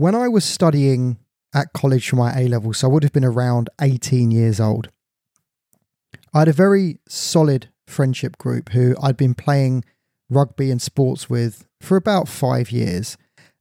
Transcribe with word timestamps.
when 0.00 0.14
I 0.14 0.28
was 0.28 0.46
studying 0.46 1.18
at 1.54 1.74
college 1.74 2.08
for 2.08 2.16
my 2.16 2.32
A 2.34 2.48
level, 2.48 2.72
so 2.72 2.88
I 2.88 2.90
would 2.90 3.02
have 3.02 3.12
been 3.12 3.24
around 3.24 3.68
18 3.82 4.30
years 4.30 4.58
old, 4.58 4.88
I 6.32 6.38
had 6.40 6.48
a 6.48 6.54
very 6.54 7.00
solid 7.06 7.68
friendship 7.86 8.38
group 8.38 8.70
who 8.70 8.96
I'd 9.02 9.18
been 9.18 9.34
playing 9.34 9.84
rugby 10.30 10.70
and 10.70 10.80
sports 10.80 11.28
with 11.28 11.66
for 11.82 11.98
about 11.98 12.28
five 12.28 12.70
years. 12.70 13.18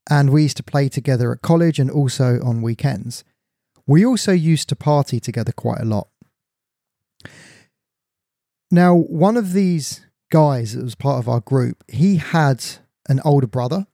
And 0.09 0.29
we 0.29 0.43
used 0.43 0.55
to 0.57 0.63
play 0.63 0.87
together 0.87 1.33
at 1.33 1.41
college 1.41 1.77
and 1.77 1.91
also 1.91 2.39
on 2.41 2.61
weekends. 2.61 3.25
We 3.85 4.05
also 4.05 4.31
used 4.31 4.69
to 4.69 4.77
party 4.77 5.19
together 5.19 5.51
quite 5.51 5.81
a 5.81 5.85
lot. 5.85 6.07
Now, 8.71 8.95
one 8.95 9.35
of 9.35 9.51
these 9.51 10.05
guys 10.31 10.73
that 10.73 10.83
was 10.83 10.95
part 10.95 11.19
of 11.19 11.27
our 11.27 11.41
group, 11.41 11.83
he 11.89 12.15
had 12.15 12.63
an 13.09 13.19
older 13.25 13.47
brother, 13.47 13.87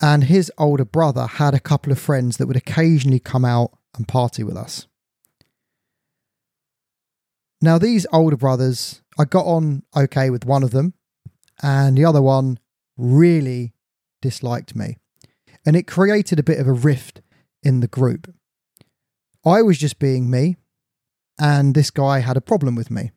and 0.00 0.24
his 0.24 0.52
older 0.58 0.84
brother 0.84 1.26
had 1.26 1.54
a 1.54 1.60
couple 1.60 1.92
of 1.92 1.98
friends 1.98 2.36
that 2.36 2.46
would 2.46 2.56
occasionally 2.56 3.20
come 3.20 3.44
out 3.44 3.76
and 3.96 4.06
party 4.06 4.42
with 4.42 4.56
us. 4.56 4.86
Now, 7.62 7.78
these 7.78 8.06
older 8.12 8.36
brothers, 8.36 9.00
I 9.18 9.24
got 9.24 9.46
on 9.46 9.82
okay 9.96 10.28
with 10.28 10.44
one 10.44 10.62
of 10.62 10.72
them, 10.72 10.94
and 11.62 11.96
the 11.96 12.04
other 12.04 12.20
one 12.20 12.58
really 12.96 13.72
disliked 14.20 14.76
me. 14.76 14.98
And 15.64 15.74
it 15.74 15.86
created 15.86 16.38
a 16.38 16.44
bit 16.44 16.60
of 16.60 16.68
a 16.68 16.72
rift 16.72 17.22
in 17.62 17.80
the 17.80 17.88
group. 17.88 18.32
I 19.44 19.62
was 19.62 19.78
just 19.78 19.98
being 19.98 20.30
me, 20.30 20.56
and 21.38 21.74
this 21.74 21.90
guy 21.90 22.20
had 22.20 22.36
a 22.36 22.42
problem 22.42 22.74
with 22.74 22.90
me. 22.90 23.12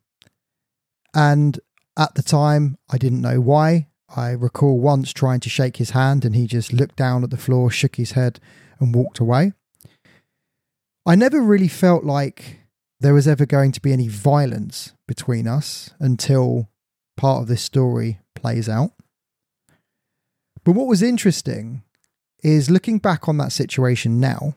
And 1.13 1.59
at 1.97 2.15
the 2.15 2.23
time, 2.23 2.77
I 2.89 2.97
didn't 2.97 3.21
know 3.21 3.41
why. 3.41 3.87
I 4.15 4.31
recall 4.31 4.79
once 4.79 5.13
trying 5.13 5.39
to 5.41 5.49
shake 5.49 5.77
his 5.77 5.91
hand, 5.91 6.25
and 6.25 6.35
he 6.35 6.47
just 6.47 6.73
looked 6.73 6.95
down 6.95 7.23
at 7.23 7.29
the 7.29 7.37
floor, 7.37 7.69
shook 7.69 7.97
his 7.97 8.11
head, 8.11 8.39
and 8.79 8.93
walked 8.93 9.19
away. 9.19 9.53
I 11.05 11.15
never 11.15 11.41
really 11.41 11.67
felt 11.67 12.03
like 12.03 12.59
there 12.99 13.13
was 13.13 13.27
ever 13.27 13.45
going 13.45 13.71
to 13.71 13.81
be 13.81 13.93
any 13.93 14.07
violence 14.07 14.93
between 15.07 15.47
us 15.47 15.91
until 15.99 16.69
part 17.17 17.41
of 17.41 17.47
this 17.47 17.61
story 17.61 18.19
plays 18.35 18.67
out. 18.67 18.91
But 20.63 20.73
what 20.73 20.87
was 20.87 21.01
interesting 21.01 21.83
is 22.43 22.69
looking 22.69 22.99
back 22.99 23.27
on 23.27 23.37
that 23.37 23.51
situation 23.51 24.19
now, 24.19 24.55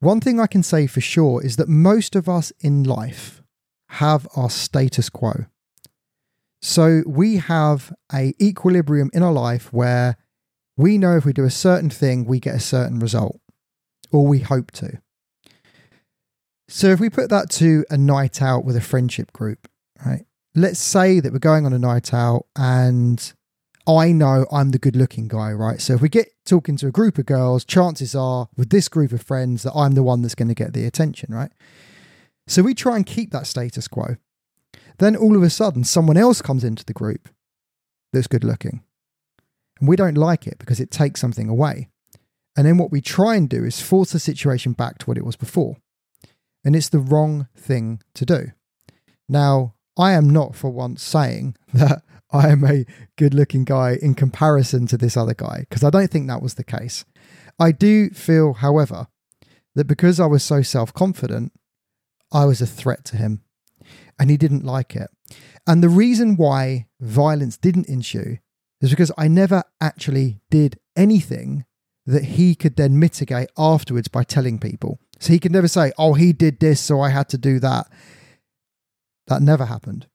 one 0.00 0.20
thing 0.20 0.38
I 0.38 0.46
can 0.46 0.62
say 0.62 0.86
for 0.86 1.00
sure 1.00 1.44
is 1.44 1.56
that 1.56 1.68
most 1.68 2.14
of 2.14 2.28
us 2.28 2.52
in 2.60 2.84
life 2.84 3.42
have 3.90 4.28
our 4.36 4.50
status 4.50 5.08
quo. 5.08 5.46
So 6.60 7.02
we 7.06 7.36
have 7.36 7.92
a 8.12 8.34
equilibrium 8.40 9.10
in 9.12 9.22
our 9.22 9.32
life 9.32 9.72
where 9.72 10.16
we 10.76 10.98
know 10.98 11.16
if 11.16 11.24
we 11.24 11.32
do 11.32 11.44
a 11.44 11.50
certain 11.50 11.90
thing, 11.90 12.24
we 12.24 12.40
get 12.40 12.54
a 12.54 12.60
certain 12.60 12.98
result, 12.98 13.40
or 14.10 14.26
we 14.26 14.40
hope 14.40 14.70
to. 14.72 15.00
So 16.68 16.88
if 16.88 17.00
we 17.00 17.08
put 17.08 17.30
that 17.30 17.50
to 17.52 17.84
a 17.90 17.96
night 17.96 18.42
out 18.42 18.64
with 18.64 18.76
a 18.76 18.80
friendship 18.80 19.32
group, 19.32 19.68
right? 20.04 20.26
Let's 20.54 20.80
say 20.80 21.20
that 21.20 21.32
we're 21.32 21.38
going 21.38 21.64
on 21.64 21.72
a 21.72 21.78
night 21.78 22.12
out 22.12 22.46
and 22.56 23.32
I 23.86 24.12
know 24.12 24.44
I'm 24.52 24.70
the 24.70 24.78
good 24.78 24.96
looking 24.96 25.28
guy, 25.28 25.52
right? 25.52 25.80
So 25.80 25.94
if 25.94 26.02
we 26.02 26.10
get 26.10 26.28
talking 26.44 26.76
to 26.76 26.88
a 26.88 26.92
group 26.92 27.16
of 27.16 27.26
girls, 27.26 27.64
chances 27.64 28.14
are 28.14 28.48
with 28.56 28.68
this 28.68 28.88
group 28.88 29.12
of 29.12 29.22
friends 29.22 29.62
that 29.62 29.72
I'm 29.74 29.92
the 29.92 30.02
one 30.02 30.20
that's 30.20 30.34
going 30.34 30.48
to 30.48 30.54
get 30.54 30.74
the 30.74 30.84
attention, 30.84 31.32
right? 31.32 31.50
So 32.46 32.62
we 32.62 32.74
try 32.74 32.96
and 32.96 33.06
keep 33.06 33.30
that 33.30 33.46
status 33.46 33.88
quo. 33.88 34.16
Then 34.98 35.16
all 35.16 35.36
of 35.36 35.42
a 35.42 35.50
sudden, 35.50 35.84
someone 35.84 36.16
else 36.16 36.42
comes 36.42 36.64
into 36.64 36.84
the 36.84 36.92
group 36.92 37.28
that's 38.12 38.26
good 38.26 38.44
looking. 38.44 38.82
And 39.78 39.88
we 39.88 39.96
don't 39.96 40.16
like 40.16 40.46
it 40.46 40.58
because 40.58 40.80
it 40.80 40.90
takes 40.90 41.20
something 41.20 41.48
away. 41.48 41.88
And 42.56 42.66
then 42.66 42.78
what 42.78 42.90
we 42.90 43.00
try 43.00 43.36
and 43.36 43.48
do 43.48 43.64
is 43.64 43.80
force 43.80 44.12
the 44.12 44.18
situation 44.18 44.72
back 44.72 44.98
to 44.98 45.06
what 45.06 45.16
it 45.16 45.24
was 45.24 45.36
before. 45.36 45.76
And 46.64 46.74
it's 46.74 46.88
the 46.88 46.98
wrong 46.98 47.48
thing 47.56 48.02
to 48.14 48.26
do. 48.26 48.46
Now, 49.28 49.74
I 49.96 50.12
am 50.12 50.28
not 50.28 50.56
for 50.56 50.70
once 50.70 51.02
saying 51.02 51.56
that 51.72 52.02
I 52.32 52.48
am 52.48 52.64
a 52.64 52.84
good 53.16 53.34
looking 53.34 53.64
guy 53.64 53.96
in 54.00 54.14
comparison 54.14 54.86
to 54.88 54.98
this 54.98 55.16
other 55.16 55.34
guy, 55.34 55.60
because 55.60 55.84
I 55.84 55.90
don't 55.90 56.10
think 56.10 56.26
that 56.26 56.42
was 56.42 56.54
the 56.54 56.64
case. 56.64 57.04
I 57.58 57.72
do 57.72 58.10
feel, 58.10 58.54
however, 58.54 59.06
that 59.74 59.86
because 59.86 60.18
I 60.18 60.26
was 60.26 60.42
so 60.42 60.62
self 60.62 60.92
confident, 60.92 61.52
I 62.32 62.44
was 62.44 62.60
a 62.60 62.66
threat 62.66 63.04
to 63.06 63.16
him 63.16 63.42
and 64.18 64.30
he 64.30 64.36
didn't 64.36 64.64
like 64.64 64.96
it. 64.96 65.10
And 65.66 65.82
the 65.82 65.88
reason 65.88 66.36
why 66.36 66.86
violence 67.00 67.56
didn't 67.56 67.88
ensue 67.88 68.38
is 68.80 68.90
because 68.90 69.12
I 69.18 69.28
never 69.28 69.64
actually 69.80 70.40
did 70.50 70.78
anything 70.96 71.64
that 72.06 72.24
he 72.24 72.54
could 72.54 72.76
then 72.76 72.98
mitigate 72.98 73.50
afterwards 73.58 74.08
by 74.08 74.24
telling 74.24 74.58
people. 74.58 74.98
So 75.18 75.32
he 75.32 75.38
could 75.38 75.52
never 75.52 75.68
say, 75.68 75.92
oh, 75.98 76.14
he 76.14 76.32
did 76.32 76.58
this, 76.58 76.80
so 76.80 77.00
I 77.00 77.10
had 77.10 77.28
to 77.30 77.38
do 77.38 77.60
that. 77.60 77.86
That 79.26 79.42
never 79.42 79.66
happened. 79.66 80.06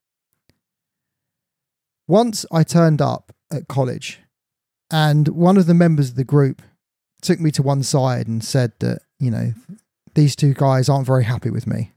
Once 2.08 2.46
I 2.52 2.64
turned 2.64 3.02
up 3.02 3.32
at 3.52 3.68
college, 3.68 4.20
and 4.90 5.28
one 5.30 5.58
of 5.58 5.66
the 5.66 5.74
members 5.74 6.10
of 6.10 6.16
the 6.16 6.24
group 6.24 6.62
took 7.22 7.40
me 7.40 7.52
to 7.52 7.64
one 7.64 7.84
side 7.84 8.28
and 8.28 8.44
said 8.44 8.74
that, 8.80 9.04
you 9.20 9.32
know, 9.32 9.54
these 10.14 10.36
two 10.36 10.54
guys 10.54 10.90
aren't 10.90 11.08
very 11.08 11.24
happy 11.24 11.50
with 11.50 11.66
me. 11.66 11.93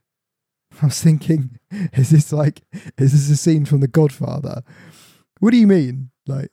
I 0.82 0.86
was 0.86 1.02
thinking, 1.02 1.58
is 1.92 2.10
this 2.10 2.32
like, 2.32 2.62
is 2.98 3.12
this 3.12 3.30
a 3.30 3.36
scene 3.36 3.64
from 3.64 3.80
The 3.80 3.88
Godfather? 3.88 4.62
What 5.40 5.50
do 5.50 5.56
you 5.56 5.66
mean? 5.66 6.10
Like, 6.26 6.50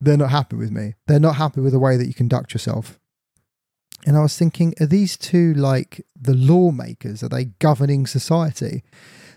they're 0.00 0.16
not 0.16 0.30
happy 0.30 0.56
with 0.56 0.70
me. 0.70 0.94
They're 1.06 1.20
not 1.20 1.36
happy 1.36 1.60
with 1.60 1.72
the 1.72 1.78
way 1.78 1.96
that 1.96 2.06
you 2.06 2.14
conduct 2.14 2.52
yourself. 2.52 2.98
And 4.04 4.16
I 4.16 4.22
was 4.22 4.36
thinking, 4.36 4.74
are 4.80 4.86
these 4.86 5.16
two 5.16 5.54
like 5.54 6.04
the 6.20 6.34
lawmakers? 6.34 7.22
Are 7.22 7.28
they 7.28 7.46
governing 7.60 8.06
society? 8.06 8.82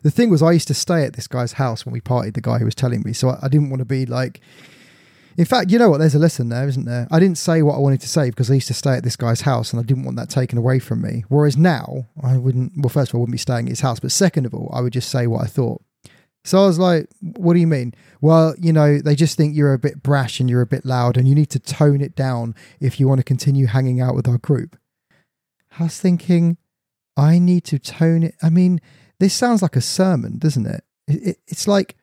The 0.01 0.11
thing 0.11 0.29
was, 0.29 0.41
I 0.41 0.51
used 0.51 0.67
to 0.69 0.73
stay 0.73 1.03
at 1.03 1.13
this 1.13 1.27
guy's 1.27 1.53
house 1.53 1.85
when 1.85 1.93
we 1.93 2.01
partied, 2.01 2.33
the 2.33 2.41
guy 2.41 2.57
who 2.57 2.65
was 2.65 2.75
telling 2.75 3.03
me. 3.03 3.13
So 3.13 3.29
I, 3.29 3.39
I 3.43 3.47
didn't 3.47 3.69
want 3.69 3.79
to 3.79 3.85
be 3.85 4.05
like, 4.05 4.41
in 5.37 5.45
fact, 5.45 5.69
you 5.69 5.77
know 5.77 5.89
what? 5.89 5.97
There's 5.97 6.15
a 6.15 6.19
lesson 6.19 6.49
there, 6.49 6.67
isn't 6.67 6.85
there? 6.85 7.07
I 7.11 7.19
didn't 7.19 7.37
say 7.37 7.61
what 7.61 7.75
I 7.75 7.79
wanted 7.79 8.01
to 8.01 8.07
say 8.07 8.29
because 8.29 8.49
I 8.49 8.55
used 8.55 8.67
to 8.67 8.73
stay 8.73 8.93
at 8.93 9.03
this 9.03 9.15
guy's 9.15 9.41
house 9.41 9.73
and 9.73 9.79
I 9.79 9.83
didn't 9.83 10.03
want 10.03 10.17
that 10.17 10.29
taken 10.29 10.57
away 10.57 10.79
from 10.79 11.01
me. 11.01 11.25
Whereas 11.27 11.57
now, 11.57 12.07
I 12.23 12.37
wouldn't, 12.37 12.73
well, 12.77 12.89
first 12.89 13.11
of 13.11 13.15
all, 13.15 13.19
I 13.19 13.23
wouldn't 13.23 13.33
be 13.33 13.39
staying 13.39 13.65
at 13.65 13.71
his 13.71 13.81
house, 13.81 13.99
but 13.99 14.11
second 14.11 14.45
of 14.45 14.53
all, 14.53 14.71
I 14.73 14.81
would 14.81 14.93
just 14.93 15.09
say 15.09 15.27
what 15.27 15.43
I 15.43 15.47
thought. 15.47 15.81
So 16.45 16.61
I 16.61 16.67
was 16.67 16.79
like, 16.79 17.09
what 17.21 17.55
do 17.55 17.59
you 17.59 17.67
mean? 17.67 17.93
Well, 18.21 18.53
you 18.59 18.71
know, 18.71 18.99
they 18.99 19.15
just 19.15 19.35
think 19.35 19.55
you're 19.55 19.73
a 19.73 19.79
bit 19.79 20.03
brash 20.03 20.39
and 20.39 20.49
you're 20.49 20.61
a 20.61 20.67
bit 20.67 20.85
loud 20.85 21.17
and 21.17 21.27
you 21.27 21.33
need 21.33 21.49
to 21.49 21.59
tone 21.59 22.01
it 22.01 22.15
down 22.15 22.53
if 22.79 22.99
you 22.99 23.07
want 23.07 23.19
to 23.19 23.23
continue 23.23 23.65
hanging 23.65 23.99
out 23.99 24.15
with 24.15 24.27
our 24.27 24.37
group. 24.37 24.77
I 25.79 25.83
was 25.83 25.99
thinking, 25.99 26.57
I 27.17 27.39
need 27.39 27.63
to 27.65 27.79
tone 27.79 28.23
it. 28.23 28.35
I 28.43 28.49
mean, 28.49 28.79
this 29.19 29.33
sounds 29.33 29.61
like 29.61 29.75
a 29.75 29.81
sermon, 29.81 30.37
doesn't 30.37 30.67
it? 30.67 30.83
it, 31.07 31.27
it 31.27 31.37
it's 31.47 31.67
like, 31.67 31.97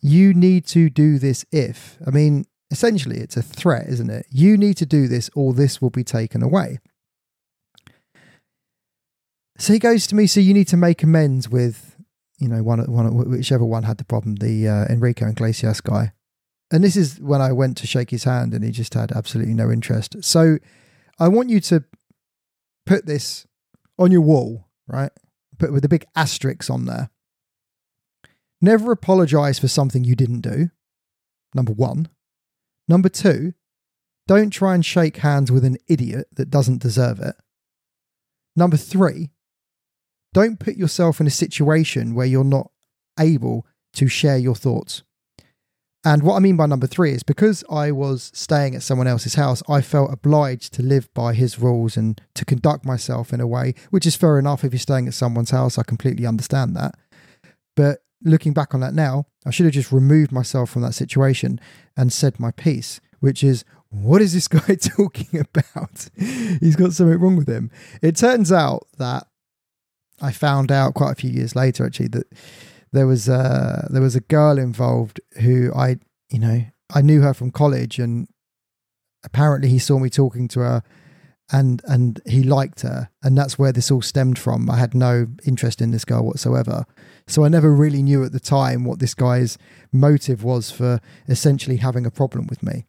you 0.00 0.34
need 0.34 0.66
to 0.68 0.90
do 0.90 1.18
this 1.18 1.44
if. 1.52 1.98
I 2.06 2.10
mean, 2.10 2.46
essentially, 2.70 3.18
it's 3.18 3.36
a 3.36 3.42
threat, 3.42 3.86
isn't 3.88 4.10
it? 4.10 4.26
You 4.30 4.56
need 4.56 4.76
to 4.78 4.86
do 4.86 5.08
this 5.08 5.30
or 5.34 5.52
this 5.52 5.80
will 5.80 5.90
be 5.90 6.04
taken 6.04 6.42
away. 6.42 6.78
So 9.58 9.72
he 9.72 9.78
goes 9.78 10.06
to 10.06 10.14
me, 10.14 10.26
so 10.26 10.40
you 10.40 10.54
need 10.54 10.68
to 10.68 10.76
make 10.76 11.02
amends 11.02 11.48
with, 11.48 11.96
you 12.38 12.48
know, 12.48 12.62
one, 12.62 12.80
one 12.90 13.30
whichever 13.30 13.64
one 13.64 13.82
had 13.82 13.98
the 13.98 14.04
problem, 14.04 14.36
the 14.36 14.68
uh, 14.68 14.84
Enrico 14.84 15.28
Iglesias 15.28 15.80
guy. 15.80 16.12
And 16.70 16.84
this 16.84 16.96
is 16.96 17.18
when 17.18 17.40
I 17.40 17.52
went 17.52 17.76
to 17.78 17.86
shake 17.86 18.10
his 18.10 18.24
hand 18.24 18.54
and 18.54 18.62
he 18.62 18.70
just 18.70 18.94
had 18.94 19.10
absolutely 19.12 19.54
no 19.54 19.70
interest. 19.70 20.22
So 20.22 20.58
I 21.18 21.28
want 21.28 21.50
you 21.50 21.60
to 21.60 21.82
put 22.86 23.06
this 23.06 23.46
on 23.98 24.12
your 24.12 24.20
wall, 24.20 24.68
right? 24.86 25.10
Put 25.58 25.72
with 25.72 25.84
a 25.84 25.88
big 25.88 26.04
asterisk 26.14 26.70
on 26.70 26.84
there. 26.84 27.10
Never 28.60 28.92
apologize 28.92 29.58
for 29.58 29.68
something 29.68 30.04
you 30.04 30.16
didn't 30.16 30.40
do. 30.40 30.70
Number 31.54 31.72
one. 31.72 32.08
Number 32.88 33.08
two, 33.08 33.54
don't 34.26 34.50
try 34.50 34.74
and 34.74 34.84
shake 34.84 35.18
hands 35.18 35.52
with 35.52 35.64
an 35.64 35.78
idiot 35.88 36.28
that 36.32 36.50
doesn't 36.50 36.82
deserve 36.82 37.20
it. 37.20 37.34
Number 38.56 38.76
three, 38.76 39.30
don't 40.34 40.58
put 40.58 40.76
yourself 40.76 41.20
in 41.20 41.26
a 41.26 41.30
situation 41.30 42.14
where 42.14 42.26
you're 42.26 42.44
not 42.44 42.70
able 43.18 43.66
to 43.94 44.08
share 44.08 44.38
your 44.38 44.54
thoughts. 44.54 45.02
And 46.04 46.22
what 46.22 46.36
I 46.36 46.38
mean 46.38 46.56
by 46.56 46.66
number 46.66 46.86
three 46.86 47.12
is 47.12 47.22
because 47.22 47.64
I 47.70 47.90
was 47.90 48.30
staying 48.34 48.74
at 48.74 48.82
someone 48.82 49.06
else's 49.06 49.34
house, 49.34 49.62
I 49.68 49.80
felt 49.80 50.12
obliged 50.12 50.72
to 50.74 50.82
live 50.82 51.12
by 51.12 51.34
his 51.34 51.58
rules 51.58 51.96
and 51.96 52.20
to 52.34 52.44
conduct 52.44 52.84
myself 52.84 53.32
in 53.32 53.40
a 53.40 53.46
way, 53.46 53.74
which 53.90 54.06
is 54.06 54.16
fair 54.16 54.38
enough 54.38 54.64
if 54.64 54.72
you're 54.72 54.78
staying 54.78 55.08
at 55.08 55.14
someone's 55.14 55.50
house. 55.50 55.76
I 55.76 55.82
completely 55.82 56.24
understand 56.24 56.76
that. 56.76 56.94
But 57.74 58.00
looking 58.22 58.52
back 58.52 58.74
on 58.74 58.80
that 58.80 58.94
now, 58.94 59.26
I 59.46 59.50
should 59.50 59.66
have 59.66 59.74
just 59.74 59.92
removed 59.92 60.32
myself 60.32 60.70
from 60.70 60.82
that 60.82 60.94
situation 60.94 61.60
and 61.96 62.12
said 62.12 62.40
my 62.40 62.50
piece, 62.50 63.00
which 63.20 63.42
is, 63.44 63.64
what 63.90 64.20
is 64.20 64.34
this 64.34 64.48
guy 64.48 64.74
talking 64.80 65.40
about? 65.40 66.08
He's 66.16 66.76
got 66.76 66.92
something 66.92 67.18
wrong 67.18 67.36
with 67.36 67.48
him. 67.48 67.70
It 68.02 68.16
turns 68.16 68.52
out 68.52 68.86
that 68.98 69.26
I 70.20 70.32
found 70.32 70.72
out 70.72 70.94
quite 70.94 71.12
a 71.12 71.16
few 71.16 71.30
years 71.30 71.54
later, 71.54 71.86
actually, 71.86 72.08
that 72.08 72.26
there 72.92 73.06
was 73.06 73.28
a, 73.28 73.86
there 73.90 74.02
was 74.02 74.16
a 74.16 74.20
girl 74.20 74.58
involved 74.58 75.20
who 75.40 75.72
I, 75.74 75.98
you 76.30 76.38
know, 76.38 76.64
I 76.92 77.02
knew 77.02 77.20
her 77.20 77.34
from 77.34 77.50
college 77.50 77.98
and 77.98 78.28
apparently 79.24 79.68
he 79.68 79.78
saw 79.78 79.98
me 79.98 80.08
talking 80.08 80.48
to 80.48 80.60
her 80.60 80.82
and 81.50 81.80
and 81.86 82.20
he 82.26 82.42
liked 82.42 82.82
her 82.82 83.08
and 83.22 83.36
that's 83.36 83.58
where 83.58 83.72
this 83.72 83.90
all 83.90 84.02
stemmed 84.02 84.38
from 84.38 84.70
i 84.70 84.76
had 84.76 84.94
no 84.94 85.26
interest 85.46 85.80
in 85.80 85.90
this 85.90 86.04
girl 86.04 86.24
whatsoever 86.24 86.84
so 87.28 87.44
i 87.44 87.48
never 87.48 87.72
really 87.72 88.02
knew 88.02 88.24
at 88.24 88.32
the 88.32 88.40
time 88.40 88.84
what 88.84 88.98
this 88.98 89.14
guy's 89.14 89.58
motive 89.92 90.42
was 90.42 90.70
for 90.70 91.00
essentially 91.28 91.76
having 91.76 92.04
a 92.04 92.10
problem 92.10 92.46
with 92.48 92.62
me. 92.62 92.86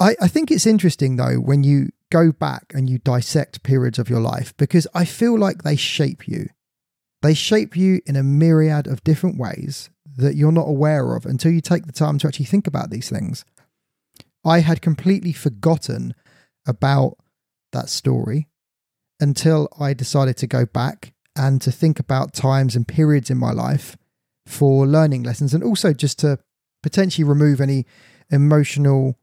I 0.00 0.16
i 0.20 0.28
think 0.28 0.50
it's 0.50 0.66
interesting 0.66 1.16
though 1.16 1.36
when 1.36 1.62
you 1.64 1.90
go 2.10 2.32
back 2.32 2.72
and 2.74 2.88
you 2.88 2.98
dissect 2.98 3.62
periods 3.62 3.98
of 3.98 4.08
your 4.08 4.20
life 4.20 4.56
because 4.56 4.86
i 4.94 5.04
feel 5.04 5.38
like 5.38 5.62
they 5.62 5.76
shape 5.76 6.26
you. 6.28 6.48
They 7.22 7.34
shape 7.34 7.76
you 7.76 8.00
in 8.06 8.14
a 8.14 8.22
myriad 8.22 8.86
of 8.86 9.02
different 9.02 9.38
ways 9.38 9.90
that 10.16 10.36
you're 10.36 10.52
not 10.52 10.68
aware 10.68 11.16
of 11.16 11.26
until 11.26 11.50
you 11.50 11.60
take 11.60 11.86
the 11.86 11.92
time 11.92 12.18
to 12.18 12.28
actually 12.28 12.46
think 12.46 12.66
about 12.66 12.90
these 12.90 13.10
things. 13.10 13.44
I 14.44 14.60
had 14.60 14.80
completely 14.80 15.32
forgotten 15.32 16.14
about 16.66 17.18
that 17.72 17.88
story 17.88 18.48
until 19.18 19.68
I 19.78 19.92
decided 19.92 20.36
to 20.38 20.46
go 20.46 20.66
back 20.66 21.14
and 21.36 21.60
to 21.62 21.70
think 21.70 21.98
about 21.98 22.32
times 22.32 22.74
and 22.74 22.88
periods 22.88 23.30
in 23.30 23.38
my 23.38 23.52
life 23.52 23.96
for 24.46 24.86
learning 24.86 25.22
lessons 25.22 25.52
and 25.52 25.62
also 25.62 25.92
just 25.92 26.18
to 26.20 26.38
potentially 26.82 27.24
remove 27.24 27.60
any 27.60 27.84
emotional 28.30 29.18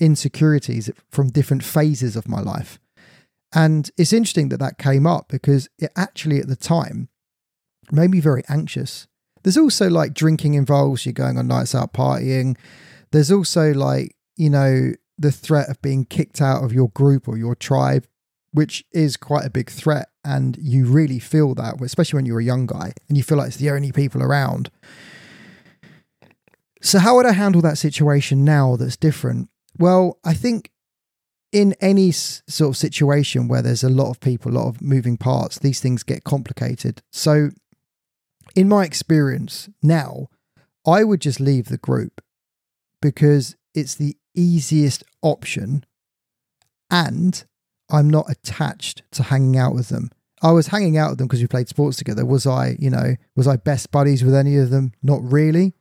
insecurities 0.00 0.90
from 1.10 1.30
different 1.30 1.62
phases 1.62 2.16
of 2.16 2.28
my 2.28 2.40
life. 2.40 2.78
And 3.54 3.90
it's 3.96 4.12
interesting 4.12 4.48
that 4.48 4.60
that 4.60 4.78
came 4.78 5.06
up 5.06 5.28
because 5.28 5.68
it 5.78 5.92
actually 5.94 6.38
at 6.38 6.48
the 6.48 6.56
time 6.56 7.08
made 7.90 8.10
me 8.10 8.20
very 8.20 8.42
anxious. 8.48 9.06
There's 9.42 9.58
also 9.58 9.90
like 9.90 10.14
drinking 10.14 10.54
involves 10.54 11.04
you're 11.04 11.12
going 11.12 11.36
on 11.36 11.48
nights 11.48 11.74
out 11.74 11.92
partying. 11.92 12.56
There's 13.10 13.30
also 13.30 13.72
like 13.74 14.16
you 14.36 14.50
know, 14.50 14.92
the 15.18 15.32
threat 15.32 15.68
of 15.68 15.80
being 15.82 16.04
kicked 16.04 16.40
out 16.40 16.64
of 16.64 16.72
your 16.72 16.88
group 16.90 17.28
or 17.28 17.36
your 17.36 17.54
tribe, 17.54 18.06
which 18.52 18.84
is 18.92 19.16
quite 19.16 19.44
a 19.44 19.50
big 19.50 19.70
threat. 19.70 20.08
And 20.24 20.56
you 20.60 20.86
really 20.86 21.18
feel 21.18 21.54
that, 21.56 21.80
especially 21.80 22.18
when 22.18 22.26
you're 22.26 22.40
a 22.40 22.44
young 22.44 22.66
guy 22.66 22.92
and 23.08 23.16
you 23.16 23.24
feel 23.24 23.38
like 23.38 23.48
it's 23.48 23.56
the 23.56 23.70
only 23.70 23.90
people 23.90 24.22
around. 24.22 24.70
So, 26.80 26.98
how 26.98 27.16
would 27.16 27.26
I 27.26 27.32
handle 27.32 27.60
that 27.62 27.78
situation 27.78 28.44
now 28.44 28.76
that's 28.76 28.96
different? 28.96 29.48
Well, 29.78 30.18
I 30.24 30.34
think 30.34 30.70
in 31.52 31.74
any 31.80 32.10
sort 32.10 32.70
of 32.70 32.76
situation 32.76 33.46
where 33.46 33.62
there's 33.62 33.84
a 33.84 33.88
lot 33.88 34.10
of 34.10 34.20
people, 34.20 34.52
a 34.52 34.58
lot 34.58 34.68
of 34.68 34.82
moving 34.82 35.16
parts, 35.16 35.58
these 35.58 35.80
things 35.80 36.02
get 36.02 36.24
complicated. 36.24 37.02
So, 37.10 37.50
in 38.56 38.68
my 38.68 38.84
experience 38.84 39.68
now, 39.82 40.28
I 40.86 41.04
would 41.04 41.20
just 41.20 41.40
leave 41.40 41.66
the 41.66 41.78
group 41.78 42.20
because 43.00 43.56
it's 43.74 43.94
the 43.94 44.16
easiest 44.34 45.04
option 45.22 45.84
and 46.90 47.44
I'm 47.92 48.08
not 48.08 48.30
attached 48.30 49.02
to 49.12 49.24
hanging 49.24 49.56
out 49.56 49.74
with 49.74 49.90
them. 49.90 50.10
I 50.42 50.50
was 50.50 50.68
hanging 50.68 50.96
out 50.96 51.10
with 51.10 51.18
them 51.18 51.28
because 51.28 51.40
we 51.40 51.46
played 51.46 51.68
sports 51.68 51.96
together. 51.96 52.24
Was 52.26 52.46
I, 52.46 52.76
you 52.80 52.90
know, 52.90 53.16
was 53.36 53.46
I 53.46 53.56
best 53.56 53.92
buddies 53.92 54.24
with 54.24 54.34
any 54.34 54.56
of 54.56 54.70
them? 54.70 54.92
Not 55.02 55.22
really. 55.22 55.74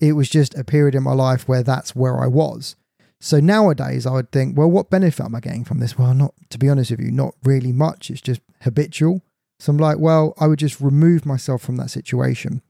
It 0.00 0.14
was 0.14 0.28
just 0.28 0.58
a 0.58 0.64
period 0.64 0.96
in 0.96 1.04
my 1.04 1.12
life 1.12 1.46
where 1.46 1.62
that's 1.62 1.94
where 1.94 2.18
I 2.18 2.26
was. 2.26 2.74
So 3.20 3.38
nowadays 3.40 4.04
I 4.04 4.12
would 4.12 4.32
think, 4.32 4.58
well, 4.58 4.70
what 4.70 4.90
benefit 4.90 5.24
am 5.24 5.34
I 5.34 5.40
getting 5.40 5.64
from 5.64 5.78
this? 5.78 5.96
Well, 5.96 6.12
not 6.14 6.34
to 6.50 6.58
be 6.58 6.68
honest 6.68 6.90
with 6.90 7.00
you, 7.00 7.12
not 7.12 7.34
really 7.44 7.72
much. 7.72 8.10
It's 8.10 8.20
just 8.20 8.40
habitual. 8.62 9.22
So 9.60 9.70
I'm 9.70 9.78
like, 9.78 9.98
well, 9.98 10.34
I 10.38 10.46
would 10.48 10.58
just 10.58 10.80
remove 10.80 11.24
myself 11.24 11.62
from 11.62 11.76
that 11.76 11.90
situation. 11.90 12.62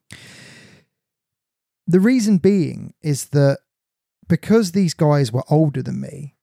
The 1.86 2.00
reason 2.00 2.38
being 2.38 2.94
is 3.02 3.26
that 3.30 3.58
because 4.28 4.72
these 4.72 4.94
guys 4.94 5.32
were 5.32 5.44
older 5.48 5.82
than 5.82 6.00
me 6.00 6.33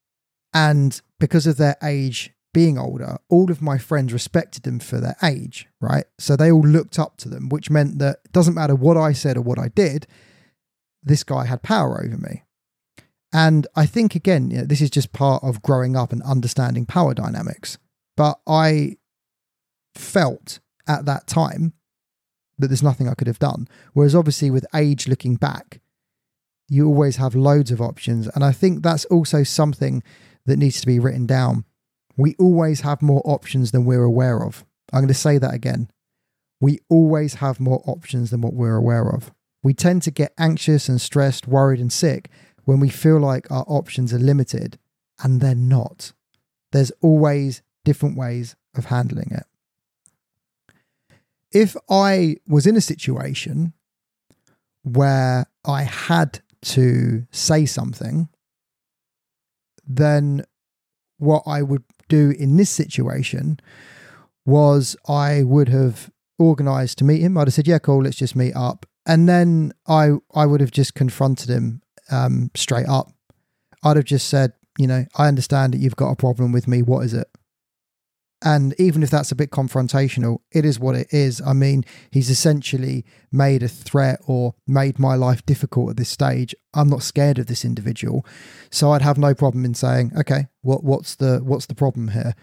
and 0.53 1.01
because 1.19 1.47
of 1.47 1.57
their 1.57 1.77
age 1.83 2.31
being 2.53 2.77
older, 2.77 3.17
all 3.29 3.49
of 3.49 3.61
my 3.61 3.77
friends 3.77 4.11
respected 4.11 4.63
them 4.63 4.79
for 4.79 4.99
their 4.99 5.15
age, 5.23 5.67
right? 5.79 6.05
So 6.19 6.35
they 6.35 6.51
all 6.51 6.67
looked 6.67 6.99
up 6.99 7.17
to 7.17 7.29
them, 7.29 7.49
which 7.49 7.69
meant 7.69 7.99
that 7.99 8.17
it 8.25 8.31
doesn't 8.33 8.55
matter 8.55 8.75
what 8.75 8.97
I 8.97 9.13
said 9.13 9.37
or 9.37 9.41
what 9.41 9.59
I 9.59 9.69
did, 9.69 10.05
this 11.01 11.23
guy 11.23 11.45
had 11.45 11.63
power 11.63 12.03
over 12.03 12.17
me. 12.17 12.43
And 13.33 13.67
I 13.75 13.85
think, 13.85 14.15
again, 14.15 14.51
you 14.51 14.57
know, 14.57 14.65
this 14.65 14.81
is 14.81 14.89
just 14.89 15.13
part 15.13 15.43
of 15.43 15.61
growing 15.61 15.95
up 15.95 16.11
and 16.11 16.21
understanding 16.23 16.85
power 16.85 17.13
dynamics. 17.13 17.77
But 18.17 18.39
I 18.45 18.97
felt 19.95 20.59
at 20.87 21.05
that 21.05 21.27
time 21.27 21.73
that 22.59 22.67
there's 22.67 22.83
nothing 22.83 23.07
I 23.07 23.13
could 23.13 23.27
have 23.27 23.39
done. 23.39 23.69
Whereas, 23.93 24.15
obviously, 24.15 24.51
with 24.51 24.65
age 24.75 25.07
looking 25.07 25.37
back, 25.37 25.79
you 26.67 26.85
always 26.87 27.15
have 27.15 27.33
loads 27.33 27.71
of 27.71 27.81
options. 27.81 28.27
And 28.27 28.43
I 28.43 28.51
think 28.51 28.83
that's 28.83 29.05
also 29.05 29.43
something 29.43 30.03
that 30.45 30.57
needs 30.57 30.81
to 30.81 30.87
be 30.87 30.99
written 30.99 31.25
down. 31.25 31.65
We 32.17 32.35
always 32.39 32.81
have 32.81 33.01
more 33.01 33.21
options 33.25 33.71
than 33.71 33.85
we're 33.85 34.03
aware 34.03 34.43
of. 34.43 34.65
I'm 34.91 35.01
going 35.01 35.07
to 35.07 35.13
say 35.13 35.37
that 35.37 35.53
again. 35.53 35.89
We 36.59 36.79
always 36.89 37.35
have 37.35 37.59
more 37.59 37.81
options 37.85 38.29
than 38.29 38.41
what 38.41 38.53
we're 38.53 38.75
aware 38.75 39.09
of. 39.09 39.31
We 39.63 39.73
tend 39.73 40.03
to 40.03 40.11
get 40.11 40.33
anxious 40.37 40.89
and 40.89 40.99
stressed, 40.99 41.47
worried 41.47 41.79
and 41.79 41.91
sick 41.91 42.29
when 42.65 42.79
we 42.79 42.89
feel 42.89 43.19
like 43.19 43.49
our 43.51 43.65
options 43.67 44.13
are 44.13 44.19
limited, 44.19 44.77
and 45.23 45.41
they're 45.41 45.55
not. 45.55 46.13
There's 46.71 46.91
always 47.01 47.61
different 47.83 48.17
ways 48.17 48.55
of 48.75 48.85
handling 48.85 49.31
it. 49.31 49.45
If 51.51 51.75
I 51.89 52.37
was 52.47 52.65
in 52.65 52.75
a 52.75 52.81
situation 52.81 53.73
where 54.83 55.47
I 55.65 55.83
had 55.83 56.39
to 56.61 57.27
say 57.31 57.65
something, 57.65 58.29
then 59.95 60.43
what 61.17 61.43
I 61.45 61.61
would 61.61 61.83
do 62.09 62.33
in 62.37 62.57
this 62.57 62.69
situation 62.69 63.59
was 64.45 64.95
I 65.07 65.43
would 65.43 65.69
have 65.69 66.09
organized 66.39 66.97
to 66.97 67.03
meet 67.05 67.21
him. 67.21 67.37
I'd 67.37 67.47
have 67.47 67.53
said, 67.53 67.67
"Yeah, 67.67 67.79
cool, 67.79 68.03
let's 68.03 68.17
just 68.17 68.35
meet 68.35 68.55
up," 68.55 68.85
and 69.05 69.29
then 69.29 69.71
I 69.87 70.13
I 70.33 70.45
would 70.45 70.61
have 70.61 70.71
just 70.71 70.95
confronted 70.95 71.49
him 71.49 71.81
um, 72.09 72.51
straight 72.55 72.87
up. 72.87 73.11
I'd 73.83 73.97
have 73.97 74.05
just 74.05 74.27
said, 74.27 74.53
"You 74.77 74.87
know, 74.87 75.05
I 75.15 75.27
understand 75.27 75.73
that 75.73 75.79
you've 75.79 75.95
got 75.95 76.11
a 76.11 76.15
problem 76.15 76.51
with 76.51 76.67
me. 76.67 76.81
What 76.81 77.05
is 77.05 77.13
it?" 77.13 77.27
And 78.43 78.73
even 78.79 79.03
if 79.03 79.11
that's 79.11 79.31
a 79.31 79.35
bit 79.35 79.51
confrontational, 79.51 80.39
it 80.51 80.65
is 80.65 80.79
what 80.79 80.95
it 80.95 81.07
is. 81.11 81.41
I 81.45 81.53
mean, 81.53 81.85
he's 82.09 82.29
essentially 82.29 83.05
made 83.31 83.61
a 83.61 83.67
threat 83.67 84.19
or 84.25 84.55
made 84.65 84.97
my 84.97 85.13
life 85.15 85.45
difficult 85.45 85.91
at 85.91 85.97
this 85.97 86.09
stage. 86.09 86.55
I'm 86.73 86.89
not 86.89 87.03
scared 87.03 87.37
of 87.37 87.45
this 87.45 87.63
individual. 87.63 88.25
So 88.71 88.91
I'd 88.91 89.03
have 89.03 89.19
no 89.19 89.35
problem 89.35 89.63
in 89.63 89.75
saying, 89.75 90.13
okay, 90.17 90.47
what, 90.61 90.83
what's 90.83 91.15
the 91.15 91.39
what's 91.43 91.67
the 91.67 91.75
problem 91.75 92.09
here? 92.09 92.33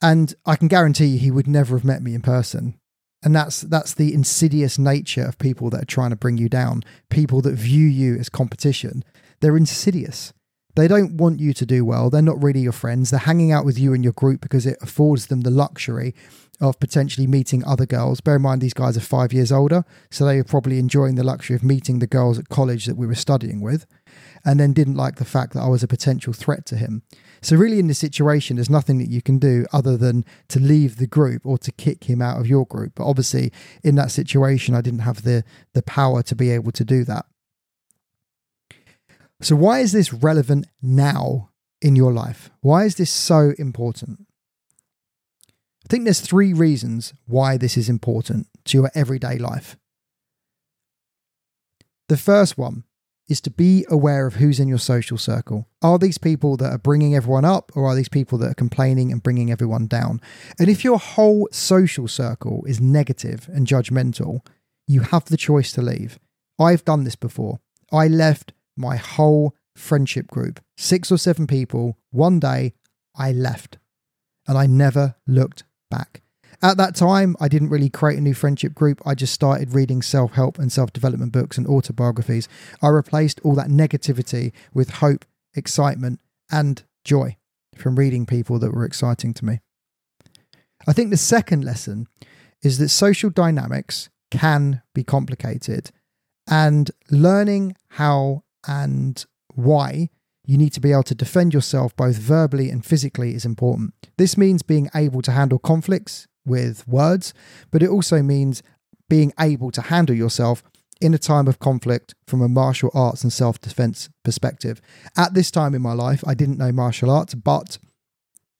And 0.00 0.34
I 0.46 0.54
can 0.54 0.68
guarantee 0.68 1.06
you 1.06 1.18
he 1.18 1.32
would 1.32 1.48
never 1.48 1.76
have 1.76 1.84
met 1.84 2.02
me 2.02 2.14
in 2.14 2.22
person. 2.22 2.78
And 3.24 3.34
that's 3.34 3.62
that's 3.62 3.94
the 3.94 4.14
insidious 4.14 4.78
nature 4.78 5.24
of 5.24 5.38
people 5.38 5.70
that 5.70 5.82
are 5.82 5.86
trying 5.86 6.10
to 6.10 6.16
bring 6.16 6.38
you 6.38 6.48
down, 6.48 6.84
people 7.10 7.40
that 7.40 7.54
view 7.54 7.86
you 7.86 8.16
as 8.16 8.28
competition. 8.28 9.04
They're 9.40 9.56
insidious. 9.56 10.32
They 10.78 10.86
don't 10.86 11.14
want 11.14 11.40
you 11.40 11.52
to 11.54 11.66
do 11.66 11.84
well. 11.84 12.08
They're 12.08 12.22
not 12.22 12.40
really 12.40 12.60
your 12.60 12.70
friends. 12.70 13.10
They're 13.10 13.18
hanging 13.18 13.50
out 13.50 13.64
with 13.64 13.80
you 13.80 13.94
and 13.94 14.04
your 14.04 14.12
group 14.12 14.40
because 14.40 14.64
it 14.64 14.78
affords 14.80 15.26
them 15.26 15.40
the 15.40 15.50
luxury 15.50 16.14
of 16.60 16.78
potentially 16.78 17.26
meeting 17.26 17.64
other 17.64 17.84
girls. 17.84 18.20
Bear 18.20 18.36
in 18.36 18.42
mind, 18.42 18.60
these 18.60 18.74
guys 18.74 18.96
are 18.96 19.00
five 19.00 19.32
years 19.32 19.50
older, 19.50 19.84
so 20.08 20.24
they 20.24 20.36
were 20.36 20.44
probably 20.44 20.78
enjoying 20.78 21.16
the 21.16 21.24
luxury 21.24 21.56
of 21.56 21.64
meeting 21.64 21.98
the 21.98 22.06
girls 22.06 22.38
at 22.38 22.48
college 22.48 22.86
that 22.86 22.96
we 22.96 23.08
were 23.08 23.16
studying 23.16 23.60
with, 23.60 23.86
and 24.44 24.60
then 24.60 24.72
didn't 24.72 24.94
like 24.94 25.16
the 25.16 25.24
fact 25.24 25.52
that 25.54 25.62
I 25.62 25.68
was 25.68 25.82
a 25.82 25.88
potential 25.88 26.32
threat 26.32 26.64
to 26.66 26.76
him. 26.76 27.02
So, 27.42 27.56
really, 27.56 27.80
in 27.80 27.88
this 27.88 27.98
situation, 27.98 28.54
there's 28.54 28.70
nothing 28.70 28.98
that 28.98 29.10
you 29.10 29.20
can 29.20 29.40
do 29.40 29.66
other 29.72 29.96
than 29.96 30.24
to 30.46 30.60
leave 30.60 30.98
the 30.98 31.08
group 31.08 31.44
or 31.44 31.58
to 31.58 31.72
kick 31.72 32.04
him 32.04 32.22
out 32.22 32.38
of 32.38 32.46
your 32.46 32.66
group. 32.66 32.92
But 32.94 33.06
obviously, 33.06 33.52
in 33.82 33.96
that 33.96 34.12
situation, 34.12 34.76
I 34.76 34.80
didn't 34.80 35.00
have 35.00 35.22
the, 35.22 35.42
the 35.74 35.82
power 35.82 36.22
to 36.22 36.36
be 36.36 36.50
able 36.50 36.70
to 36.70 36.84
do 36.84 37.02
that. 37.02 37.26
So, 39.40 39.54
why 39.54 39.80
is 39.80 39.92
this 39.92 40.12
relevant 40.12 40.66
now 40.82 41.50
in 41.80 41.94
your 41.94 42.12
life? 42.12 42.50
Why 42.60 42.84
is 42.84 42.96
this 42.96 43.10
so 43.10 43.52
important? 43.58 44.26
I 45.84 45.88
think 45.88 46.04
there's 46.04 46.20
three 46.20 46.52
reasons 46.52 47.14
why 47.26 47.56
this 47.56 47.76
is 47.76 47.88
important 47.88 48.48
to 48.66 48.78
your 48.78 48.90
everyday 48.94 49.38
life. 49.38 49.76
The 52.08 52.16
first 52.16 52.58
one 52.58 52.84
is 53.28 53.40
to 53.42 53.50
be 53.50 53.86
aware 53.88 54.26
of 54.26 54.36
who's 54.36 54.58
in 54.58 54.68
your 54.68 54.78
social 54.78 55.18
circle. 55.18 55.68
Are 55.82 55.98
these 55.98 56.18
people 56.18 56.56
that 56.56 56.72
are 56.72 56.78
bringing 56.78 57.14
everyone 57.14 57.44
up, 57.44 57.70
or 57.74 57.84
are 57.86 57.94
these 57.94 58.08
people 58.08 58.38
that 58.38 58.50
are 58.50 58.54
complaining 58.54 59.12
and 59.12 59.22
bringing 59.22 59.50
everyone 59.50 59.86
down? 59.86 60.20
And 60.58 60.68
if 60.68 60.82
your 60.82 60.98
whole 60.98 61.48
social 61.52 62.08
circle 62.08 62.64
is 62.66 62.80
negative 62.80 63.48
and 63.52 63.66
judgmental, 63.66 64.40
you 64.86 65.02
have 65.02 65.26
the 65.26 65.36
choice 65.36 65.70
to 65.72 65.82
leave. 65.82 66.18
I've 66.58 66.84
done 66.84 67.04
this 67.04 67.16
before. 67.16 67.60
I 67.92 68.08
left 68.08 68.52
my 68.78 68.96
whole 68.96 69.54
friendship 69.76 70.28
group, 70.28 70.60
six 70.76 71.10
or 71.12 71.18
seven 71.18 71.46
people. 71.46 71.98
One 72.10 72.40
day 72.40 72.74
I 73.16 73.32
left 73.32 73.78
and 74.46 74.56
I 74.56 74.66
never 74.66 75.16
looked 75.26 75.64
back. 75.90 76.22
At 76.60 76.76
that 76.78 76.96
time, 76.96 77.36
I 77.40 77.46
didn't 77.46 77.68
really 77.68 77.88
create 77.88 78.18
a 78.18 78.22
new 78.22 78.34
friendship 78.34 78.74
group. 78.74 79.00
I 79.06 79.14
just 79.14 79.32
started 79.32 79.74
reading 79.74 80.02
self 80.02 80.32
help 80.32 80.58
and 80.58 80.72
self 80.72 80.92
development 80.92 81.30
books 81.30 81.56
and 81.56 81.66
autobiographies. 81.68 82.48
I 82.82 82.88
replaced 82.88 83.40
all 83.44 83.54
that 83.54 83.68
negativity 83.68 84.52
with 84.74 84.90
hope 84.90 85.24
excitement, 85.54 86.20
and 86.50 86.82
joy 87.04 87.36
from 87.76 87.96
reading 87.96 88.26
people 88.26 88.58
that 88.58 88.72
were 88.72 88.84
exciting 88.84 89.34
to 89.34 89.44
me. 89.44 89.60
I 90.86 90.92
think 90.92 91.10
the 91.10 91.16
second 91.16 91.64
lesson 91.64 92.06
is 92.62 92.78
that 92.78 92.88
social 92.88 93.30
dynamics 93.30 94.08
can 94.30 94.82
be 94.94 95.04
complicated, 95.04 95.90
and 96.48 96.90
learning 97.10 97.76
how 97.90 98.42
and 98.66 99.24
why 99.54 100.08
you 100.44 100.56
need 100.56 100.72
to 100.72 100.80
be 100.80 100.92
able 100.92 101.02
to 101.04 101.14
defend 101.14 101.52
yourself 101.52 101.94
both 101.94 102.16
verbally 102.16 102.70
and 102.70 102.84
physically 102.84 103.34
is 103.34 103.44
important. 103.44 103.92
This 104.16 104.36
means 104.36 104.62
being 104.62 104.88
able 104.94 105.20
to 105.22 105.32
handle 105.32 105.58
conflicts 105.58 106.26
with 106.46 106.88
words, 106.88 107.34
but 107.70 107.82
it 107.82 107.90
also 107.90 108.22
means 108.22 108.62
being 109.10 109.32
able 109.38 109.70
to 109.72 109.82
handle 109.82 110.16
yourself 110.16 110.62
in 111.00 111.14
a 111.14 111.18
time 111.18 111.46
of 111.48 111.58
conflict 111.58 112.14
from 112.26 112.42
a 112.42 112.48
martial 112.48 112.90
arts 112.94 113.22
and 113.22 113.32
self 113.32 113.60
defense 113.60 114.08
perspective. 114.24 114.80
At 115.16 115.34
this 115.34 115.50
time 115.50 115.74
in 115.74 115.82
my 115.82 115.92
life, 115.92 116.24
I 116.26 116.34
didn't 116.34 116.58
know 116.58 116.72
martial 116.72 117.10
arts, 117.10 117.34
but 117.34 117.78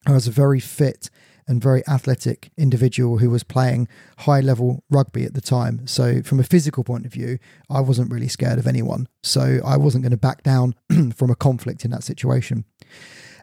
I 0.07 0.13
was 0.13 0.27
a 0.27 0.33
very 0.33 0.61
fit 0.61 1.11
and 1.49 1.63
very 1.63 1.83
athletic 1.89 2.51
individual 2.59 3.19
who 3.19 3.31
was 3.31 3.43
playing 3.43 3.89
high 4.19 4.41
level 4.41 4.85
rugby 4.91 5.25
at 5.25 5.33
the 5.33 5.41
time. 5.41 5.87
So, 5.87 6.23
from 6.23 6.39
a 6.39 6.45
physical 6.45 6.85
point 6.85 7.07
of 7.07 7.13
view, 7.13 7.39
I 7.71 7.81
wasn't 7.81 8.13
really 8.13 8.29
scared 8.29 8.59
of 8.59 8.67
anyone. 8.67 9.09
So, 9.23 9.61
I 9.65 9.79
wasn't 9.79 10.05
going 10.05 10.11
to 10.11 10.19
back 10.19 10.43
down 10.43 10.75
from 11.17 11.31
a 11.31 11.37
conflict 11.37 11.85
in 11.85 11.91
that 11.93 12.05
situation. 12.05 12.65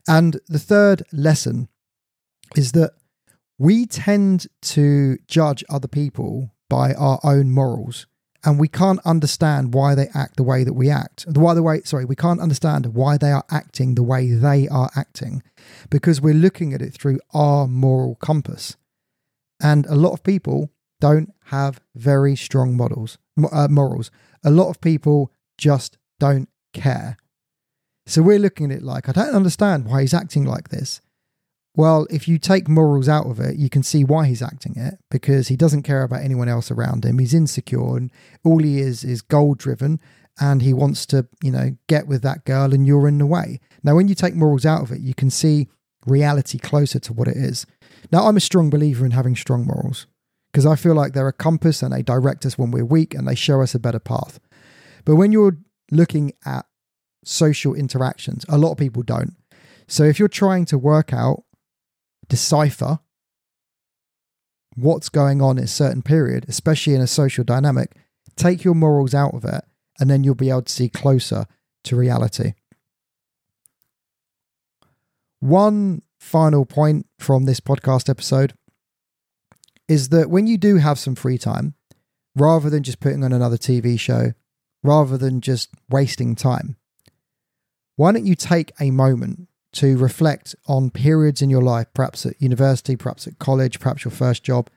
And 0.07 0.39
the 0.47 0.59
third 0.59 1.01
lesson 1.11 1.67
is 2.55 2.73
that 2.73 2.91
we 3.57 3.87
tend 3.87 4.47
to 4.61 5.17
judge 5.27 5.63
other 5.69 5.87
people 5.87 6.51
by 6.69 6.93
our 6.93 7.19
own 7.23 7.49
morals 7.49 8.05
and 8.45 8.59
we 8.59 8.67
can't 8.67 8.99
understand 9.05 9.73
why 9.73 9.95
they 9.95 10.07
act 10.13 10.37
the 10.37 10.43
way 10.43 10.63
that 10.63 10.73
we 10.73 10.89
act. 10.89 11.25
Why 11.27 11.53
the 11.53 11.63
way 11.63 11.81
sorry, 11.83 12.05
we 12.05 12.15
can't 12.15 12.39
understand 12.39 12.93
why 12.93 13.17
they 13.17 13.31
are 13.31 13.43
acting 13.49 13.95
the 13.95 14.03
way 14.03 14.31
they 14.31 14.67
are 14.67 14.91
acting 14.95 15.41
because 15.89 16.21
we're 16.21 16.33
looking 16.33 16.73
at 16.73 16.81
it 16.81 16.93
through 16.93 17.19
our 17.33 17.67
moral 17.67 18.15
compass. 18.15 18.77
And 19.61 19.85
a 19.87 19.95
lot 19.95 20.13
of 20.13 20.23
people 20.23 20.69
don't 21.01 21.33
have 21.45 21.81
very 21.95 22.35
strong 22.35 22.77
models 22.77 23.17
uh, 23.51 23.67
morals. 23.67 24.11
A 24.43 24.51
lot 24.51 24.69
of 24.69 24.79
people 24.79 25.31
just 25.57 25.97
don't 26.19 26.49
care. 26.73 27.17
So 28.05 28.21
we're 28.21 28.39
looking 28.39 28.71
at 28.71 28.77
it 28.77 28.83
like 28.83 29.09
I 29.09 29.11
don't 29.11 29.35
understand 29.35 29.85
why 29.85 30.01
he's 30.01 30.13
acting 30.13 30.45
like 30.45 30.69
this. 30.69 31.01
Well, 31.75 32.07
if 32.09 32.27
you 32.27 32.37
take 32.37 32.69
morals 32.69 33.09
out 33.09 33.27
of 33.27 33.39
it, 33.39 33.57
you 33.57 33.69
can 33.69 33.83
see 33.83 34.03
why 34.03 34.27
he's 34.27 34.41
acting 34.41 34.77
it 34.77 34.97
because 35.11 35.49
he 35.49 35.57
doesn't 35.57 35.83
care 35.83 36.03
about 36.03 36.21
anyone 36.21 36.47
else 36.47 36.71
around 36.71 37.03
him. 37.03 37.19
He's 37.19 37.33
insecure 37.33 37.97
and 37.97 38.11
all 38.45 38.59
he 38.59 38.79
is 38.79 39.03
is 39.03 39.21
goal 39.21 39.55
driven 39.55 39.99
and 40.39 40.61
he 40.61 40.73
wants 40.73 41.05
to, 41.07 41.27
you 41.43 41.51
know, 41.51 41.77
get 41.87 42.07
with 42.07 42.21
that 42.23 42.45
girl 42.45 42.73
and 42.73 42.87
you're 42.87 43.07
in 43.07 43.17
the 43.17 43.25
way. 43.25 43.59
Now, 43.83 43.95
when 43.95 44.07
you 44.07 44.15
take 44.15 44.35
morals 44.35 44.65
out 44.65 44.83
of 44.83 44.91
it, 44.91 45.01
you 45.01 45.13
can 45.13 45.29
see 45.29 45.67
reality 46.05 46.57
closer 46.57 46.99
to 46.99 47.13
what 47.13 47.27
it 47.27 47.37
is. 47.37 47.65
Now, 48.11 48.27
I'm 48.27 48.37
a 48.37 48.41
strong 48.41 48.69
believer 48.69 49.05
in 49.05 49.11
having 49.11 49.35
strong 49.35 49.65
morals 49.65 50.07
because 50.51 50.65
I 50.65 50.75
feel 50.77 50.95
like 50.95 51.13
they're 51.13 51.27
a 51.27 51.33
compass 51.33 51.81
and 51.83 51.91
they 51.91 52.01
direct 52.01 52.45
us 52.45 52.57
when 52.57 52.71
we're 52.71 52.85
weak 52.85 53.13
and 53.13 53.27
they 53.27 53.35
show 53.35 53.61
us 53.61 53.75
a 53.75 53.79
better 53.79 53.99
path. 53.99 54.39
But 55.03 55.15
when 55.15 55.33
you're 55.33 55.57
looking 55.91 56.31
at 56.45 56.65
social 57.25 57.73
interactions, 57.73 58.45
a 58.47 58.57
lot 58.57 58.71
of 58.71 58.77
people 58.77 59.03
don't. 59.03 59.35
So 59.87 60.03
if 60.03 60.19
you're 60.19 60.27
trying 60.27 60.65
to 60.65 60.77
work 60.77 61.11
out 61.11 61.43
decipher 62.27 62.99
what's 64.75 65.09
going 65.09 65.41
on 65.41 65.57
in 65.57 65.63
a 65.63 65.67
certain 65.67 66.01
period, 66.01 66.45
especially 66.47 66.93
in 66.93 67.01
a 67.01 67.07
social 67.07 67.43
dynamic, 67.43 67.95
take 68.35 68.63
your 68.63 68.75
morals 68.75 69.13
out 69.13 69.33
of 69.33 69.45
it, 69.45 69.63
and 69.99 70.09
then 70.09 70.23
you'll 70.23 70.35
be 70.35 70.49
able 70.49 70.61
to 70.63 70.71
see 70.71 70.89
closer 70.89 71.45
to 71.85 71.95
reality. 71.95 72.53
One 75.39 76.01
final 76.19 76.65
point 76.65 77.07
from 77.19 77.45
this 77.45 77.59
podcast 77.59 78.09
episode 78.09 78.53
is 79.87 80.09
that 80.09 80.29
when 80.29 80.47
you 80.47 80.57
do 80.57 80.77
have 80.77 80.99
some 80.99 81.15
free 81.15 81.37
time, 81.37 81.75
rather 82.35 82.69
than 82.69 82.83
just 82.83 82.99
putting 82.99 83.23
on 83.23 83.31
another 83.31 83.57
TV 83.57 83.99
show, 83.99 84.33
rather 84.83 85.17
than 85.17 85.41
just 85.41 85.69
wasting 85.89 86.35
time, 86.35 86.77
why 87.95 88.11
don't 88.11 88.25
you 88.25 88.35
take 88.35 88.71
a 88.79 88.91
moment 88.91 89.47
to 89.75 89.97
reflect 89.97 90.55
on 90.67 90.89
periods 90.89 91.41
in 91.41 91.49
your 91.49 91.61
life, 91.61 91.87
perhaps 91.93 92.25
at 92.25 92.41
university, 92.41 92.95
perhaps 92.95 93.27
at 93.27 93.39
college, 93.39 93.79
perhaps 93.79 94.03
your 94.03 94.11
first 94.11 94.43
job, 94.43 94.69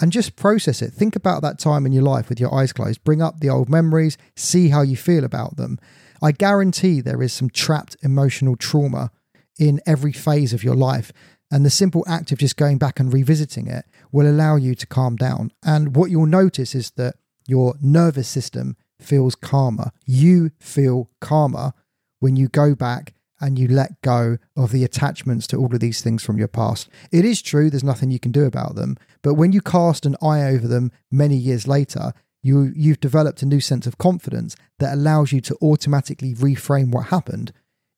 and 0.00 0.12
just 0.12 0.36
process 0.36 0.82
it. 0.82 0.92
Think 0.92 1.16
about 1.16 1.42
that 1.42 1.58
time 1.58 1.86
in 1.86 1.92
your 1.92 2.02
life 2.02 2.28
with 2.28 2.40
your 2.40 2.54
eyes 2.54 2.72
closed. 2.72 3.04
Bring 3.04 3.22
up 3.22 3.40
the 3.40 3.50
old 3.50 3.68
memories, 3.68 4.18
see 4.34 4.68
how 4.68 4.82
you 4.82 4.96
feel 4.96 5.24
about 5.24 5.56
them. 5.56 5.78
I 6.22 6.32
guarantee 6.32 7.00
there 7.00 7.22
is 7.22 7.32
some 7.32 7.50
trapped 7.50 7.96
emotional 8.02 8.56
trauma 8.56 9.10
in 9.58 9.80
every 9.86 10.12
phase 10.12 10.52
of 10.52 10.64
your 10.64 10.74
life. 10.74 11.12
And 11.50 11.64
the 11.64 11.70
simple 11.70 12.04
act 12.08 12.32
of 12.32 12.38
just 12.38 12.56
going 12.56 12.78
back 12.78 12.98
and 12.98 13.12
revisiting 13.12 13.68
it 13.68 13.84
will 14.10 14.28
allow 14.28 14.56
you 14.56 14.74
to 14.74 14.86
calm 14.86 15.16
down. 15.16 15.52
And 15.64 15.94
what 15.94 16.10
you'll 16.10 16.26
notice 16.26 16.74
is 16.74 16.90
that 16.92 17.16
your 17.46 17.74
nervous 17.80 18.28
system 18.28 18.76
feels 19.00 19.34
calmer. 19.34 19.92
You 20.04 20.50
feel 20.58 21.10
calmer 21.20 21.72
when 22.18 22.36
you 22.36 22.48
go 22.48 22.74
back 22.74 23.14
and 23.40 23.58
you 23.58 23.68
let 23.68 24.00
go 24.02 24.38
of 24.56 24.72
the 24.72 24.84
attachments 24.84 25.46
to 25.48 25.56
all 25.56 25.72
of 25.72 25.80
these 25.80 26.00
things 26.00 26.22
from 26.22 26.38
your 26.38 26.48
past. 26.48 26.88
It 27.12 27.24
is 27.24 27.42
true, 27.42 27.70
there's 27.70 27.84
nothing 27.84 28.10
you 28.10 28.20
can 28.20 28.32
do 28.32 28.44
about 28.44 28.74
them, 28.74 28.96
but 29.22 29.34
when 29.34 29.52
you 29.52 29.60
cast 29.60 30.06
an 30.06 30.16
eye 30.22 30.42
over 30.42 30.66
them 30.66 30.90
many 31.10 31.36
years 31.36 31.68
later, 31.68 32.12
you, 32.42 32.72
you've 32.76 33.00
developed 33.00 33.42
a 33.42 33.46
new 33.46 33.60
sense 33.60 33.86
of 33.86 33.98
confidence 33.98 34.56
that 34.78 34.94
allows 34.94 35.32
you 35.32 35.40
to 35.42 35.56
automatically 35.60 36.34
reframe 36.34 36.92
what 36.92 37.06
happened 37.06 37.52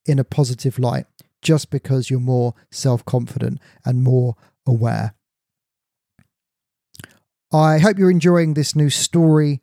in 0.05 0.17
a 0.17 0.23
positive 0.23 0.79
light 0.79 1.05
just 1.41 1.69
because 1.69 2.09
you're 2.09 2.19
more 2.19 2.53
self 2.71 3.05
confident 3.05 3.59
and 3.85 4.03
more 4.03 4.35
aware. 4.67 5.13
I 7.51 7.79
hope 7.79 7.97
you're 7.97 8.11
enjoying 8.11 8.53
this 8.53 8.75
new 8.75 8.89
story 8.89 9.61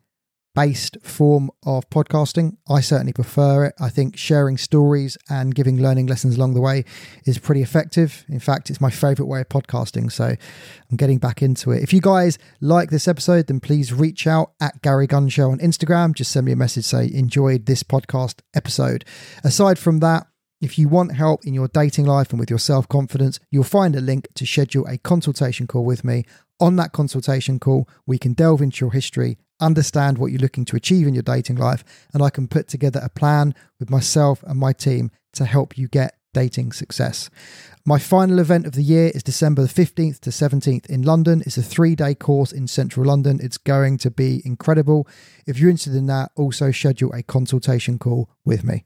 based 0.57 0.97
form 1.03 1.51
of 1.67 1.87
podcasting. 1.91 2.57
I 2.67 2.81
certainly 2.81 3.13
prefer 3.13 3.65
it. 3.65 3.75
I 3.79 3.89
think 3.89 4.17
sharing 4.17 4.57
stories 4.57 5.15
and 5.29 5.53
giving 5.53 5.79
learning 5.79 6.07
lessons 6.07 6.35
along 6.35 6.55
the 6.55 6.61
way 6.61 6.83
is 7.27 7.37
pretty 7.37 7.61
effective. 7.61 8.25
In 8.27 8.39
fact, 8.39 8.71
it's 8.71 8.81
my 8.81 8.89
favorite 8.89 9.27
way 9.27 9.41
of 9.41 9.49
podcasting. 9.49 10.11
So 10.11 10.25
I'm 10.25 10.97
getting 10.97 11.19
back 11.19 11.43
into 11.43 11.69
it. 11.69 11.83
If 11.83 11.93
you 11.93 12.01
guys 12.01 12.39
like 12.59 12.89
this 12.89 13.07
episode, 13.07 13.45
then 13.45 13.59
please 13.59 13.93
reach 13.93 14.25
out 14.25 14.53
at 14.59 14.81
Gary 14.81 15.05
Gunn 15.05 15.29
Show 15.29 15.51
on 15.51 15.59
Instagram. 15.59 16.15
Just 16.15 16.31
send 16.31 16.47
me 16.47 16.53
a 16.53 16.55
message, 16.55 16.85
say, 16.85 17.07
enjoyed 17.13 17.67
this 17.67 17.83
podcast 17.83 18.39
episode. 18.55 19.05
Aside 19.43 19.77
from 19.77 19.99
that, 19.99 20.25
if 20.59 20.79
you 20.79 20.89
want 20.89 21.13
help 21.13 21.45
in 21.45 21.53
your 21.53 21.67
dating 21.67 22.07
life 22.07 22.31
and 22.31 22.39
with 22.39 22.49
your 22.49 22.57
self 22.57 22.87
confidence, 22.87 23.39
you'll 23.51 23.63
find 23.63 23.95
a 23.95 24.01
link 24.01 24.27
to 24.33 24.47
schedule 24.47 24.87
a 24.87 24.97
consultation 24.97 25.67
call 25.67 25.85
with 25.85 26.03
me. 26.03 26.25
On 26.59 26.77
that 26.77 26.93
consultation 26.93 27.59
call, 27.59 27.87
we 28.07 28.17
can 28.17 28.33
delve 28.33 28.63
into 28.63 28.83
your 28.83 28.91
history 28.91 29.37
understand 29.59 30.17
what 30.17 30.31
you're 30.31 30.41
looking 30.41 30.65
to 30.65 30.75
achieve 30.75 31.07
in 31.07 31.13
your 31.13 31.23
dating 31.23 31.57
life, 31.57 31.83
and 32.13 32.21
I 32.23 32.29
can 32.29 32.47
put 32.47 32.67
together 32.67 32.99
a 33.03 33.09
plan 33.09 33.55
with 33.79 33.89
myself 33.89 34.43
and 34.43 34.59
my 34.59 34.73
team 34.73 35.11
to 35.33 35.45
help 35.45 35.77
you 35.77 35.87
get 35.87 36.17
dating 36.33 36.71
success. 36.71 37.29
My 37.85 37.97
final 37.97 38.39
event 38.39 38.67
of 38.67 38.73
the 38.73 38.83
year 38.83 39.11
is 39.15 39.23
December 39.23 39.63
the 39.63 39.67
15th 39.69 40.19
to 40.19 40.29
17th 40.29 40.85
in 40.87 41.01
London. 41.01 41.41
It's 41.45 41.57
a 41.57 41.63
three 41.63 41.95
day 41.95 42.13
course 42.13 42.51
in 42.51 42.67
central 42.67 43.05
London. 43.05 43.39
It's 43.41 43.57
going 43.57 43.97
to 43.99 44.11
be 44.11 44.41
incredible. 44.45 45.07
If 45.45 45.57
you're 45.57 45.69
interested 45.69 45.95
in 45.95 46.07
that, 46.07 46.31
also 46.35 46.71
schedule 46.71 47.13
a 47.13 47.23
consultation 47.23 47.97
call 47.97 48.29
with 48.45 48.63
me. 48.63 48.85